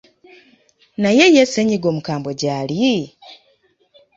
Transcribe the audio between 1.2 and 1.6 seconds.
ye